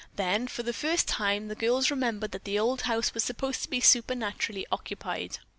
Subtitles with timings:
[0.15, 3.69] Then, for the first time, the girls remembered that the old house was supposed to
[3.69, 5.37] be supernaturally occupied.